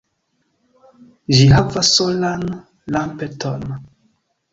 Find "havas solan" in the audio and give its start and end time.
1.51-2.47